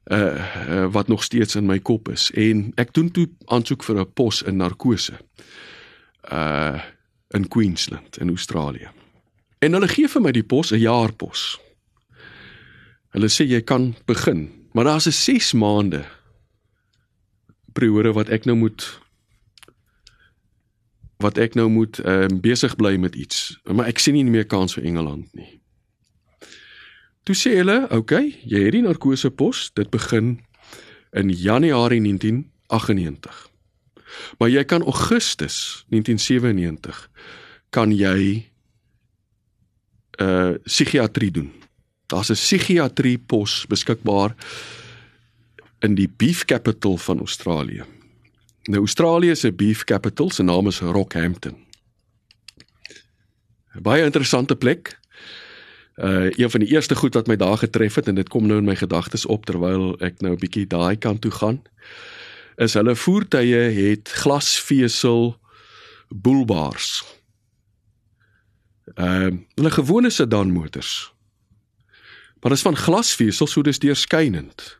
uh, 0.05 0.45
uh 0.69 0.93
wat 0.93 1.09
nog 1.09 1.25
steeds 1.25 1.55
in 1.55 1.67
my 1.67 1.79
kop 1.79 2.09
is 2.09 2.31
en 2.35 2.73
ek 2.75 2.95
doen 2.95 3.11
toe 3.11 3.29
aansoek 3.47 3.85
vir 3.85 4.01
'n 4.01 4.13
pos 4.13 4.43
in 4.43 4.57
narkose. 4.57 5.19
Uh 6.33 6.81
in 7.35 7.49
Queensland 7.49 8.19
in 8.19 8.29
Australië. 8.29 8.89
En 9.59 9.73
hulle 9.73 9.89
gee 9.89 10.09
vir 10.09 10.23
my 10.23 10.31
die 10.31 10.45
pos 10.45 10.71
'n 10.71 10.79
jaar 10.79 11.13
pos. 11.13 11.59
Hulle 13.15 13.31
sê 13.31 13.47
jy 13.47 13.63
kan 13.63 13.93
begin, 14.11 14.49
maar 14.75 14.85
daar's 14.85 15.07
'n 15.07 15.13
6 15.13 15.53
maande 15.53 16.05
periode 17.73 18.13
wat 18.13 18.29
ek 18.29 18.45
nou 18.45 18.57
moet 18.57 19.01
wat 21.23 21.39
ek 21.39 21.55
nou 21.55 21.69
moet 21.69 21.99
ehm 21.99 22.33
uh, 22.33 22.41
besig 22.41 22.77
bly 22.77 22.97
met 22.97 23.15
iets. 23.15 23.59
Maar 23.65 23.87
ek 23.87 23.99
sien 23.99 24.15
nie 24.15 24.25
meer 24.25 24.47
kans 24.47 24.75
vir 24.75 24.85
Engeland 24.85 25.35
nie. 25.35 25.61
Toe 27.23 27.35
sê 27.35 27.57
hulle, 27.57 27.85
"Oké, 27.85 27.97
okay, 27.97 28.37
jy 28.45 28.65
het 28.65 28.73
die 28.73 28.83
narkose 28.83 29.31
pos, 29.31 29.71
dit 29.75 29.91
begin 29.91 30.45
in 31.15 31.31
Januarie 31.31 32.01
1998. 32.01 33.51
Maar 34.39 34.49
jy 34.49 34.65
kan 34.65 34.83
Augustus 34.83 35.85
1997 35.89 37.11
kan 37.71 37.91
jy 37.95 38.51
uh 40.23 40.55
psigiatrie 40.63 41.31
doen. 41.31 41.53
Daar's 42.07 42.31
'n 42.31 42.35
psigiatrie 42.35 43.19
pos 43.19 43.67
beskikbaar 43.67 44.35
in 45.79 45.95
die 45.95 46.09
beef 46.17 46.45
capital 46.45 46.97
van 46.97 47.19
Australië. 47.19 47.85
Nou 48.65 48.79
Australië 48.79 49.35
se 49.37 49.53
beef 49.53 49.85
capital 49.85 50.31
se 50.31 50.43
naam 50.43 50.67
is 50.67 50.81
Rockhampton. 50.81 51.57
'n 53.75 53.83
Baie 53.83 54.05
interessante 54.05 54.57
plek. 54.57 54.99
Uh 55.97 56.31
een 56.31 56.51
van 56.51 56.61
die 56.61 56.69
eerste 56.69 56.95
goed 56.95 57.15
wat 57.15 57.27
my 57.27 57.37
daar 57.37 57.59
getref 57.59 57.95
het 57.95 58.09
en 58.09 58.15
dit 58.15 58.29
kom 58.29 58.47
nou 58.47 58.59
in 58.59 58.65
my 58.65 58.77
gedagtes 58.77 59.27
op 59.27 59.45
terwyl 59.47 60.01
ek 60.01 60.21
nou 60.21 60.33
'n 60.33 60.39
bietjie 60.39 60.67
daai 60.67 60.97
kant 60.97 61.21
toe 61.21 61.31
gaan, 61.31 61.63
is 62.57 62.75
hulle 62.75 62.97
voertuie 62.97 63.55
het 63.55 64.09
glasvesel 64.09 65.41
boelbars. 66.09 67.05
Ehm 68.95 69.27
uh, 69.27 69.39
hulle 69.55 69.71
gewone 69.71 70.11
sedan 70.11 70.51
motors. 70.51 71.14
Maar 72.45 72.53
dit 72.53 72.63
is 72.63 72.69
van 72.69 72.77
glasvesel, 72.77 73.47
so 73.47 73.63
dis 73.65 73.79
deurskynend. 73.79 74.79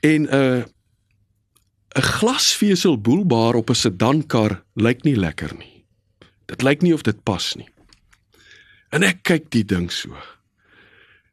En 0.00 0.22
'n 0.22 0.34
uh, 0.34 0.64
'n 1.96 2.02
glasvesel 2.02 3.00
boelbaar 3.00 3.54
op 3.54 3.68
'n 3.70 3.74
sedankar 3.74 4.64
lyk 4.74 5.02
nie 5.02 5.16
lekker 5.16 5.52
nie. 5.58 5.84
Dit 6.46 6.62
lyk 6.62 6.80
nie 6.80 6.94
of 6.94 7.02
dit 7.02 7.22
pas 7.22 7.54
nie. 7.54 7.68
En 8.88 9.02
ek 9.02 9.22
kyk 9.22 9.50
die 9.50 9.64
ding 9.64 9.92
so. 9.92 10.16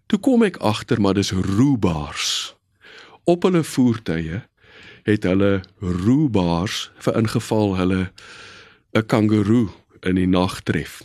Toe 0.06 0.20
kom 0.20 0.44
ek 0.44 0.58
agter 0.58 1.02
maar 1.02 1.14
dis 1.14 1.32
roebaars. 1.32 2.56
Op 3.24 3.44
hulle 3.44 3.64
voertuie 3.64 4.42
het 5.04 5.24
hulle 5.24 5.62
roebaars 5.80 6.92
vir 6.98 7.16
ingeval 7.16 7.76
hulle 7.76 8.12
'n 8.94 9.06
kangaroo 9.06 9.72
in 10.02 10.16
die 10.16 10.28
nag 10.28 10.62
tref. 10.62 11.02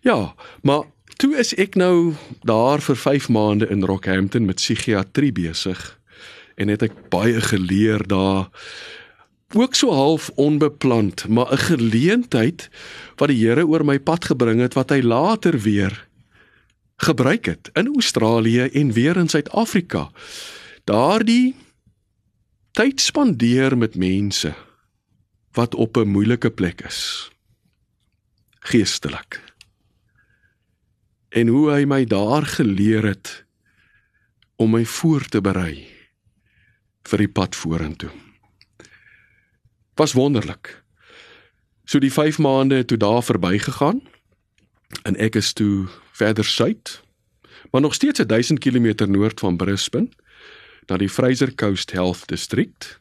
Ja, 0.00 0.34
maar 0.62 0.84
toe 1.16 1.36
is 1.38 1.54
ek 1.54 1.74
nou 1.74 2.14
daar 2.46 2.80
vir 2.80 2.96
5 2.96 3.28
maande 3.28 3.68
in 3.70 3.84
Rockhampton 3.84 4.44
met 4.44 4.60
psigiatrie 4.60 5.32
besig 5.32 5.80
en 6.60 6.68
het 6.68 6.82
ek 6.82 6.94
baie 7.12 7.40
geleer 7.40 8.04
daar. 8.06 8.50
Ook 9.56 9.74
so 9.74 9.90
half 9.94 10.30
onbeplant 10.36 11.28
maar 11.28 11.52
'n 11.52 11.58
geleentheid 11.58 12.68
wat 13.16 13.28
die 13.28 13.40
Here 13.46 13.66
oor 13.66 13.84
my 13.84 13.98
pad 13.98 14.24
gebring 14.24 14.60
het 14.60 14.74
wat 14.74 14.90
hy 14.90 15.00
later 15.00 15.58
weer 15.58 16.06
gebruik 16.96 17.44
het 17.44 17.70
in 17.72 17.86
Australië 17.94 18.68
en 18.72 18.92
weer 18.92 19.16
in 19.16 19.28
Suid-Afrika. 19.28 20.10
Daardie 20.84 21.54
tyd 22.72 23.00
spandeer 23.00 23.78
met 23.78 23.94
mense 23.94 24.54
wat 25.52 25.74
op 25.74 25.96
'n 25.96 26.08
moeilike 26.08 26.50
plek 26.50 26.80
is. 26.80 27.30
Geestelik 28.60 29.49
en 31.30 31.48
hoe 31.48 31.70
hy 31.70 31.84
my 31.86 32.04
daar 32.04 32.46
geleer 32.46 33.06
het 33.06 33.44
om 34.60 34.74
my 34.74 34.84
voor 34.84 35.24
te 35.30 35.40
berei 35.40 35.86
vir 37.08 37.22
die 37.24 37.30
pad 37.30 37.56
vorentoe. 37.56 38.10
Was 39.96 40.12
wonderlik. 40.12 40.74
So 41.84 41.98
die 41.98 42.12
5 42.12 42.38
maande 42.38 42.84
toe 42.84 42.98
daar 42.98 43.22
verbygegaan 43.22 44.02
en 45.06 45.16
ek 45.16 45.38
is 45.38 45.52
toe 45.52 45.88
verder 46.18 46.44
suid, 46.44 47.00
maar 47.70 47.80
nog 47.80 47.94
steeds 47.94 48.20
1000 48.26 48.58
km 48.58 49.06
noord 49.06 49.40
van 49.40 49.56
Brisbane 49.56 50.10
na 50.90 50.96
die 50.98 51.08
Fraser 51.08 51.54
Coast 51.54 51.92
Health 51.94 52.26
District. 52.28 52.98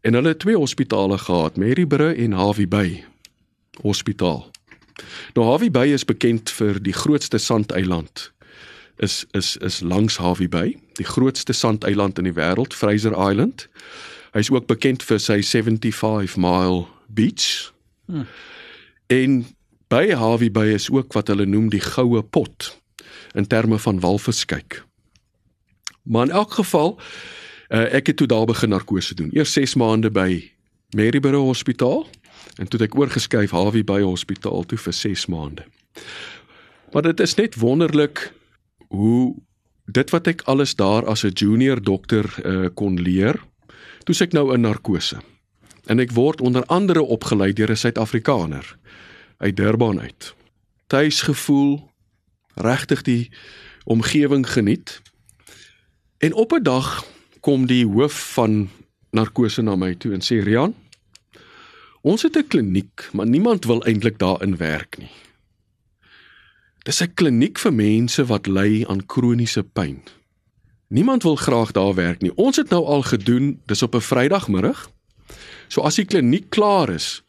En 0.00 0.14
hulle 0.14 0.28
het 0.28 0.38
twee 0.38 0.56
hospitale 0.56 1.18
gehad, 1.18 1.56
Maryborough 1.56 2.20
en 2.20 2.32
Harvey 2.32 2.68
Bay 2.68 3.04
Hospitaal. 3.80 4.50
Nou 5.34 5.46
Harvey 5.46 5.70
Bay 5.70 5.92
is 5.92 6.04
bekend 6.04 6.50
vir 6.50 6.80
die 6.82 6.94
grootste 6.96 7.38
sandeiland 7.38 8.32
is 9.00 9.24
is 9.32 9.56
is 9.56 9.80
langs 9.80 10.16
Harvey 10.16 10.48
Bay, 10.48 10.76
die 11.00 11.08
grootste 11.08 11.52
sandeiland 11.52 12.18
in 12.18 12.24
die 12.24 12.36
wêreld, 12.36 12.74
Fraser 12.74 13.16
Island. 13.30 13.68
Hy's 14.32 14.50
ook 14.50 14.66
bekend 14.66 15.02
vir 15.02 15.18
sy 15.18 15.40
75 15.42 16.36
mile 16.36 16.84
beach. 17.08 17.72
Hmm. 18.04 18.26
En 19.06 19.46
by 19.88 20.12
Harvey 20.12 20.50
Bay 20.50 20.74
is 20.74 20.90
ook 20.90 21.12
wat 21.12 21.32
hulle 21.32 21.46
noem 21.46 21.70
die 21.72 21.80
goue 21.80 22.22
pot 22.22 22.76
in 23.34 23.46
terme 23.46 23.78
van 23.78 24.00
walviskyk. 24.00 24.84
Maar 26.02 26.28
in 26.28 26.30
elk 26.30 26.52
geval 26.52 26.98
Uh, 27.70 27.86
ek 27.94 28.06
het 28.10 28.16
toe 28.16 28.26
daar 28.26 28.44
begin 28.50 28.68
narkose 28.68 29.14
doen. 29.14 29.28
Eers 29.30 29.52
6 29.52 29.76
maande 29.78 30.10
by 30.10 30.50
Maryborough 30.90 31.46
Hospitaal 31.46 32.06
en 32.56 32.68
toe 32.68 32.80
het 32.80 32.88
ek 32.90 32.98
oorgeskuif 32.98 33.50
Harvey 33.50 33.84
Bay 33.84 34.02
Hospitaal 34.02 34.64
toe 34.64 34.78
vir 34.78 34.92
6 34.92 35.26
maande. 35.26 35.64
Maar 36.92 37.02
dit 37.02 37.20
is 37.20 37.34
net 37.34 37.54
wonderlik 37.54 38.32
hoe 38.88 39.36
dit 39.86 40.10
wat 40.10 40.26
ek 40.26 40.42
alles 40.50 40.74
daar 40.74 41.06
as 41.06 41.24
'n 41.24 41.34
junior 41.34 41.82
dokter 41.82 42.26
uh, 42.44 42.68
kon 42.74 43.00
leer, 43.00 43.42
toe 44.04 44.14
ek 44.20 44.32
nou 44.32 44.54
in 44.54 44.60
narkose. 44.60 45.18
En 45.86 45.98
ek 45.98 46.12
word 46.12 46.40
onder 46.40 46.64
andere 46.66 47.02
opgelei 47.02 47.52
deur 47.52 47.70
'n 47.70 47.76
Suid-Afrikaner 47.76 48.76
uit 49.38 49.56
Durban 49.56 50.00
uit. 50.00 50.34
Tuisgevoel, 50.86 51.90
regtig 52.54 53.02
die 53.02 53.30
omgewing 53.84 54.50
geniet. 54.50 55.02
En 56.18 56.32
op 56.32 56.52
'n 56.52 56.62
dag 56.62 57.04
kom 57.40 57.66
die 57.66 57.86
hoof 57.86 58.32
van 58.32 58.68
narkose 59.10 59.62
na 59.62 59.76
my 59.76 59.94
toe 59.94 60.12
en 60.12 60.20
sê 60.22 60.44
Rian, 60.44 60.74
ons 62.00 62.22
het 62.22 62.36
'n 62.36 62.46
kliniek, 62.46 63.08
maar 63.12 63.26
niemand 63.26 63.64
wil 63.64 63.84
eintlik 63.84 64.18
daarin 64.18 64.56
werk 64.56 64.98
nie. 64.98 65.10
Dis 66.82 67.00
'n 67.02 67.14
kliniek 67.14 67.58
vir 67.58 67.72
mense 67.72 68.24
wat 68.26 68.46
ly 68.46 68.84
aan 68.88 69.06
kroniese 69.06 69.62
pyn. 69.62 70.02
Niemand 70.88 71.22
wil 71.22 71.36
graag 71.36 71.72
daar 71.72 71.94
werk 71.94 72.22
nie. 72.22 72.34
Ons 72.34 72.56
het 72.56 72.68
nou 72.68 72.84
al 72.84 73.02
gedoen, 73.02 73.60
dis 73.66 73.82
op 73.82 73.94
'n 73.94 74.00
Vrydagmiddag. 74.00 74.90
So 75.68 75.80
as 75.80 75.94
die 75.94 76.04
kliniek 76.04 76.50
klaar 76.50 76.88
is, 76.88 77.22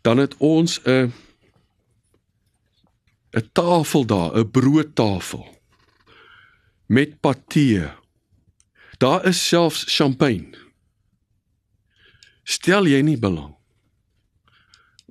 dan 0.00 0.18
het 0.18 0.36
ons 0.36 0.80
'n 0.84 1.12
'n 3.30 3.48
tafel 3.52 4.06
daar, 4.06 4.38
'n 4.38 4.50
broodtafel 4.50 5.58
met 6.86 7.20
patee. 7.20 7.88
Daar 8.98 9.24
is 9.24 9.48
selfs 9.48 9.84
champagne. 9.96 10.58
Stel 12.42 12.86
jy 12.86 13.00
nie 13.00 13.18
belang 13.18 13.59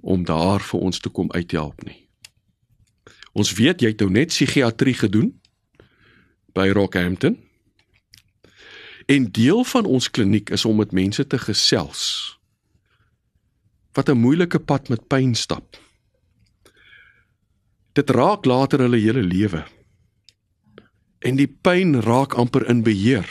om 0.01 0.23
daar 0.25 0.61
vir 0.61 0.79
ons 0.79 0.99
te 0.99 1.09
kom 1.09 1.31
uithelp 1.31 1.83
nie. 1.83 2.07
Ons 3.33 3.53
weet 3.53 3.81
jy 3.81 3.93
het 3.93 4.01
nou 4.03 4.09
net 4.11 4.33
psigiatrie 4.33 4.95
gedoen 4.97 5.33
by 6.57 6.69
Rockhampton. 6.73 7.37
En 9.09 9.31
deel 9.31 9.63
van 9.63 9.85
ons 9.85 10.09
kliniek 10.11 10.49
is 10.49 10.65
om 10.65 10.77
met 10.81 10.91
mense 10.91 11.27
te 11.27 11.37
gesels 11.37 12.03
wat 13.97 14.09
'n 14.09 14.21
moeilike 14.21 14.59
pad 14.59 14.89
met 14.89 15.07
pyn 15.07 15.35
stap. 15.35 15.77
Dit 17.93 18.09
raak 18.09 18.45
later 18.45 18.79
hulle 18.79 18.97
hele 18.97 19.21
lewe. 19.21 19.65
En 21.19 21.35
die 21.35 21.47
pyn 21.47 22.01
raak 22.01 22.33
amper 22.33 22.69
in 22.69 22.83
beheer. 22.83 23.27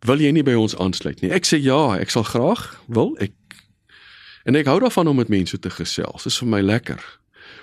Wil 0.00 0.20
jy 0.20 0.30
nie 0.30 0.42
by 0.42 0.54
ons 0.54 0.76
aansluit 0.76 1.20
nie? 1.20 1.30
Ek 1.30 1.46
sê 1.46 1.60
ja, 1.62 1.96
ek 2.00 2.10
sal 2.10 2.22
graag 2.22 2.84
wil. 2.88 3.16
Ek 3.20 3.32
En 4.50 4.58
ek 4.58 4.66
hou 4.66 4.80
daarvan 4.82 5.06
om 5.06 5.20
met 5.20 5.30
mense 5.30 5.58
te 5.62 5.70
gesels. 5.70 6.24
Dit 6.26 6.32
is 6.32 6.38
vir 6.42 6.48
my 6.50 6.60
lekker. 6.64 6.98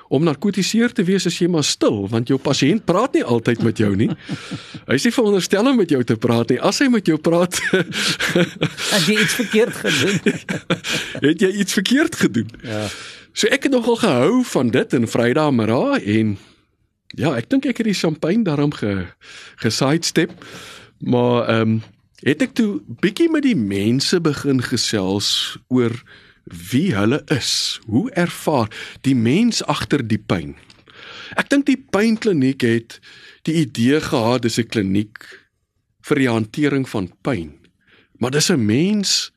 Om 0.07 0.23
narkotiseer 0.23 0.93
te 0.95 1.03
wees 1.03 1.25
as 1.27 1.35
jy 1.35 1.49
maar 1.51 1.65
stil, 1.67 2.05
want 2.07 2.29
jou 2.31 2.37
pasiënt 2.39 2.85
praat 2.87 3.17
nie 3.17 3.25
altyd 3.27 3.63
met 3.65 3.79
jou 3.81 3.89
nie. 3.99 4.07
Hy 4.87 4.95
is 4.95 5.03
nie 5.03 5.11
veronderstel 5.11 5.67
om 5.67 5.75
met 5.81 5.91
jou 5.91 5.99
te 6.07 6.15
praat 6.15 6.53
nie. 6.53 6.59
As 6.63 6.79
hy 6.79 6.87
met 6.93 7.09
jou 7.11 7.17
praat, 7.19 7.59
het 8.93 9.03
jy 9.03 9.17
iets 9.19 9.35
verkeerd 9.35 9.75
gedoen. 9.81 10.37
het 11.27 11.43
jy 11.43 11.49
iets 11.59 11.75
verkeerd 11.75 12.15
gedoen? 12.21 12.55
Ja. 12.63 12.85
So 13.35 13.51
ek 13.51 13.67
het 13.67 13.75
nogal 13.75 13.99
gehou 14.05 14.45
van 14.53 14.71
dit 14.71 14.95
in 14.95 15.09
Vrydag 15.11 15.51
middag 15.59 16.07
en 16.07 16.37
ja, 17.19 17.33
ek 17.35 17.51
dink 17.51 17.67
ek 17.67 17.83
het 17.83 17.89
die 17.91 17.99
champagne 17.99 18.47
daarom 18.47 18.71
ge 18.79 19.09
gesidestep. 19.59 20.31
Maar 21.03 21.51
ehm 21.51 21.75
um, 21.75 21.77
het 22.25 22.41
ek 22.41 22.55
toe 22.57 22.79
bietjie 23.03 23.27
met 23.29 23.43
die 23.45 23.59
mense 23.59 24.17
begin 24.23 24.63
gesels 24.65 25.59
oor 25.69 25.93
wie 26.71 26.95
hulle 26.95 27.21
is, 27.33 27.79
hoe 27.85 28.11
ervaar 28.11 28.71
die 29.01 29.15
mens 29.15 29.63
agter 29.63 30.03
die 30.07 30.21
pyn. 30.21 30.55
Ek 31.35 31.49
dink 31.49 31.65
die 31.67 31.79
pynkliniek 31.79 32.61
het 32.63 32.99
die 33.47 33.61
idee 33.63 33.99
gehad 34.01 34.43
dis 34.43 34.59
'n 34.59 34.67
kliniek 34.67 35.23
vir 36.07 36.15
die 36.15 36.29
hantering 36.29 36.87
van 36.89 37.11
pyn. 37.21 37.51
Maar 38.19 38.31
dis 38.31 38.49
'n 38.51 38.65
mens 38.65 39.31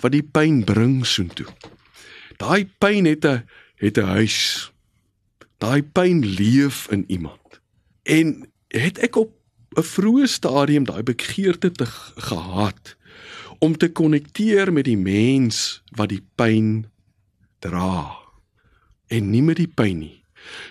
wat 0.00 0.12
die 0.12 0.22
pyn 0.22 0.64
bring 0.64 1.06
soontoe. 1.06 1.48
Daai 2.36 2.68
pyn 2.78 3.04
het 3.04 3.24
'n 3.24 3.44
het 3.76 3.98
'n 3.98 4.12
huis. 4.16 4.70
Daai 5.58 5.82
pyn 5.82 6.24
leef 6.24 6.88
in 6.90 7.04
iemand. 7.08 7.60
En 8.02 8.48
het 8.68 8.98
ek 8.98 9.16
op 9.16 9.32
'n 9.76 9.82
vroeë 9.82 10.26
stadium 10.26 10.84
daai 10.84 11.02
begeerte 11.02 11.70
te 11.70 11.86
gehad 12.16 12.96
om 13.60 13.76
te 13.76 13.90
konnekteer 13.92 14.72
met 14.72 14.88
die 14.88 14.98
mens 14.98 15.80
wat 15.96 16.12
die 16.12 16.22
pyn 16.34 16.86
dra 17.60 18.16
en 19.10 19.30
nie 19.30 19.42
met 19.42 19.60
die 19.60 19.68
pyn 19.68 20.00
nie. 20.00 20.16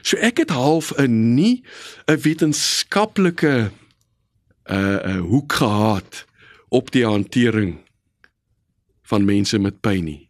So 0.02 0.18
ek 0.18 0.42
het 0.42 0.50
half 0.50 0.92
'n 0.98 1.36
nie 1.36 1.64
'n 2.08 2.18
wetenskaplike 2.18 3.72
uh, 4.70 5.00
uh, 5.06 5.22
hoek 5.22 5.54
gehad 5.54 6.26
op 6.70 6.92
die 6.92 7.06
hantering 7.06 7.78
van 9.04 9.26
mense 9.26 9.60
met 9.60 9.82
pyn 9.82 10.04
nie 10.06 10.30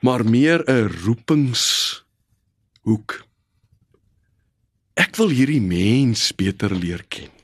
maar 0.00 0.24
meer 0.24 0.62
'n 0.70 0.88
roepingshoek. 1.04 2.04
Ek 4.94 5.16
wil 5.16 5.28
hierdie 5.28 5.60
mens 5.60 6.34
beter 6.34 6.74
leer 6.74 7.04
ken. 7.08 7.39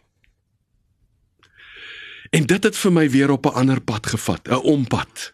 En 2.37 2.45
dit 2.45 2.65
het 2.69 2.77
vir 2.77 2.93
my 2.93 3.07
weer 3.11 3.31
op 3.31 3.47
'n 3.47 3.57
ander 3.57 3.81
pad 3.81 4.07
gevat, 4.07 4.49
'n 4.49 4.55
ompad. 4.55 5.33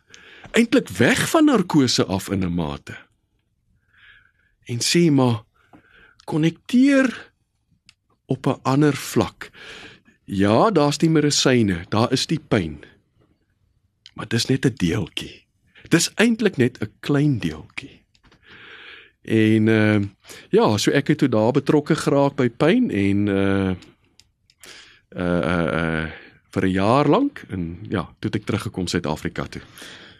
Eintlik 0.50 0.88
weg 0.88 1.30
van 1.30 1.44
narkose 1.44 2.04
af 2.04 2.30
in 2.30 2.44
'n 2.44 2.54
mate. 2.54 2.96
En 4.64 4.78
sê 4.78 5.10
maar 5.10 5.42
konnekteer 6.24 7.32
op 8.26 8.46
'n 8.46 8.60
ander 8.62 8.96
vlak. 8.96 9.50
Ja, 10.24 10.70
daar's 10.70 10.98
die 10.98 11.10
medisyne, 11.10 11.84
daar 11.88 12.12
is 12.12 12.26
die 12.26 12.40
pyn. 12.48 12.84
Maar 14.14 14.28
dis 14.28 14.46
net 14.46 14.64
'n 14.64 14.74
deeltjie. 14.76 15.46
Dis 15.88 16.10
eintlik 16.14 16.56
net 16.56 16.78
'n 16.80 16.92
klein 17.00 17.38
deeltjie. 17.38 18.02
En 19.22 19.66
uh 19.66 20.00
ja, 20.48 20.76
so 20.76 20.90
ek 20.90 21.08
het 21.08 21.18
toe 21.18 21.28
daar 21.28 21.52
betrokke 21.52 21.96
geraak 21.96 22.34
by 22.34 22.48
pyn 22.48 22.90
en 22.90 23.26
uh 23.26 23.74
uh 25.16 25.42
uh, 25.42 25.66
uh 25.72 26.21
vir 26.52 26.66
'n 26.66 26.72
jaar 26.72 27.08
lank 27.08 27.44
en 27.48 27.78
ja, 27.88 28.04
toe 28.18 28.30
het 28.30 28.36
ek 28.36 28.44
teruggekom 28.44 28.86
Suid-Afrika 28.86 29.46
toe. 29.46 29.62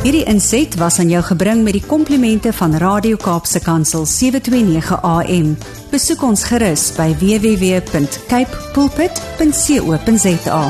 Hierdie 0.00 0.24
inset 0.24 0.78
was 0.80 0.96
aan 0.98 1.10
jou 1.12 1.20
gebring 1.20 1.60
met 1.60 1.76
die 1.76 1.84
komplimente 1.84 2.54
van 2.56 2.72
Radio 2.80 3.20
Kaapse 3.20 3.60
Kansel 3.60 4.06
729 4.08 4.96
AM. 5.04 5.52
Besoek 5.92 6.24
ons 6.24 6.40
gerus 6.48 6.88
by 6.96 7.12
www.cape 7.20 8.64
pulpit.co.za. 8.72 10.62